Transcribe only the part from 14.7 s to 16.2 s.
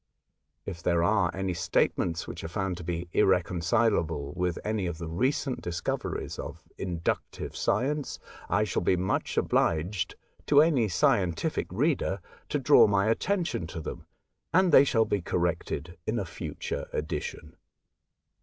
they shall be corrected in